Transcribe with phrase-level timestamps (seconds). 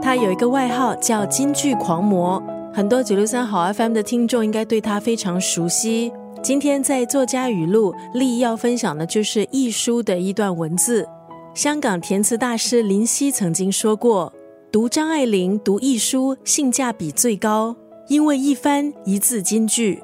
[0.00, 2.40] 他有一个外号叫“京剧狂魔”，
[2.72, 6.12] 很多九六三好 FM 的听众应该对他非常熟悉。
[6.40, 11.08] 今天在作家语录，立要分享的就是易书的一段文字。
[11.54, 14.32] 香港填词大师林夕曾经说过
[14.70, 17.74] ：“读张爱玲、读易书，性价比最高，
[18.06, 20.00] 因为一番一字金句。”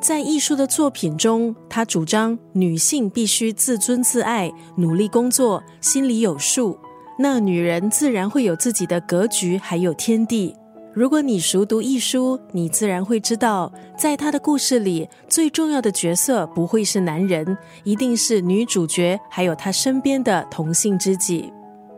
[0.00, 6.78] 在艺术的作品中，他主张女性必须自尊自爱，努力工作，心里有数。
[7.18, 10.54] 那女人自然会有自己的格局，还有天地。
[10.92, 21.52] 如果你熟读易书，你自然会知道，在他的故事里，最重要的角色不会是男人，一定是女主角，还有她身边的同性知己。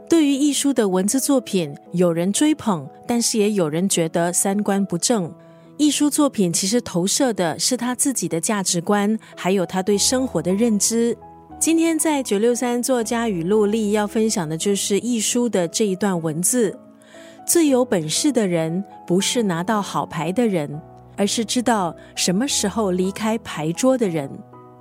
[0.08, 5.32] 对于易书的文字作品，有人追捧，但是也有人觉得三观不正。
[5.78, 11.16] 艺术作品其实投射的是他自己的价值观，还有他对生活的认知。
[11.60, 16.76] 今天在九六三作家语录里要分享的就是艺书的这一段文字：
[17.46, 20.80] 最有本事的人，不是拿到好牌的人，
[21.16, 24.28] 而是知道什么时候离开牌桌的人。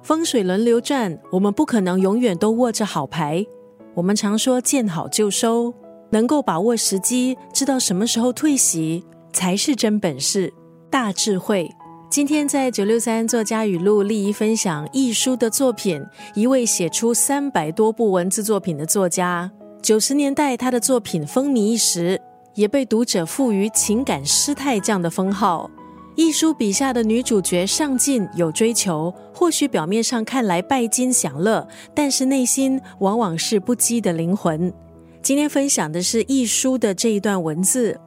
[0.01, 3.45] 风水轮流转，我们不可能永远都握着好牌。
[3.93, 5.71] 我们常说见好就收，
[6.09, 10.51] 能够把握时机，知道什么时候退席，才是真本事。
[10.89, 11.69] 大智慧。
[12.09, 16.01] 今天在九六三作家语录利益分享易书的作品，
[16.33, 19.51] 一位写出三百多部文字作品的作家。
[19.81, 22.19] 九十年代他的作品风靡一时，
[22.55, 25.69] 也被读者赋予情感师太这样的封号。
[26.15, 34.73] 易书笔下的女主角上进有追求，或许表面上看来拜金享乐，但是内心往往是不羁的灵魂。
[35.21, 37.99] 今天分享的是易书的这一段文字。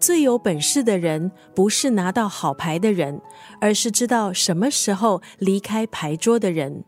[0.00, 3.20] 最有本事的人，不是拿到好牌的人，
[3.60, 6.84] 而是知道什么时候离开牌桌的人。